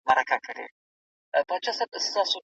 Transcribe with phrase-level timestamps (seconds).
[0.07, 0.55] هر کار په
[1.47, 2.39] پیل کې سخت وي.